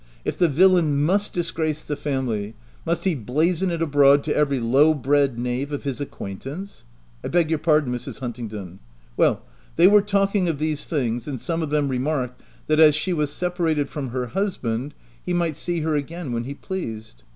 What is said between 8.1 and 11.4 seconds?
Huntingdon. Well, they were talking of these things, and